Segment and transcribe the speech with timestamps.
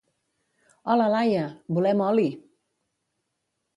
[0.93, 1.43] Hola, Laia!
[1.79, 2.27] Volem oli!